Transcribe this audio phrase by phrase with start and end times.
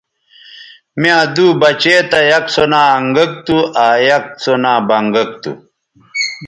[0.99, 5.29] می یاں دُو بچے تھا یک سو نا انگک تھو آ یک سو نا بنگک
[5.41, 5.51] تھو